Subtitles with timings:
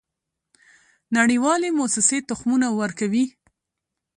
[1.17, 3.25] نړیوالې موسسې تخمونه ورکوي.